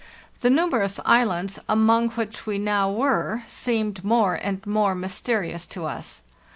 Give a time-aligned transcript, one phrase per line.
[0.39, 5.85] The numerous islands among which we now were seemed more and more mys terious to
[5.85, 6.23] us.